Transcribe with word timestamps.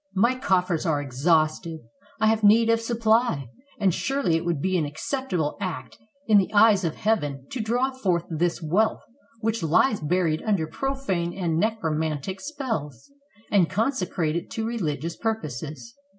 My 0.15 0.33
coffers 0.33 0.83
are 0.83 0.99
exhausted; 0.99 1.81
I 2.19 2.25
have 2.25 2.43
need 2.43 2.71
of 2.71 2.81
supply; 2.81 3.49
and 3.79 3.93
surely 3.93 4.35
it 4.35 4.43
would 4.43 4.59
be 4.59 4.75
an 4.75 4.83
acceptable 4.83 5.57
act 5.61 5.99
in 6.25 6.39
the 6.39 6.51
eyes 6.55 6.83
of 6.83 6.95
Heaven 6.95 7.45
to 7.51 7.59
draw 7.59 7.91
forth 7.91 8.25
this 8.27 8.63
wealth 8.63 9.03
which 9.41 9.61
lies 9.61 9.99
buried 9.99 10.41
under 10.41 10.65
profane 10.65 11.33
and 11.33 11.59
necromantic 11.59 12.41
spells, 12.41 13.11
and 13.51 13.69
consecrate 13.69 14.35
it 14.35 14.49
to 14.49 14.65
religious 14.65 15.15
purposes." 15.15 15.93